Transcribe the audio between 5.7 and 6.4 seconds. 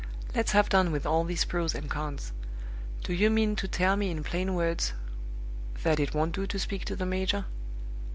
that it won't